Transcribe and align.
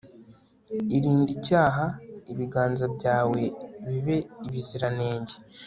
irinde 0.97 1.31
icyaha, 1.37 1.85
ibiganza 2.31 2.85
byawe 2.95 3.41
bibe 3.87 4.17
ibiziranenge 4.47 5.35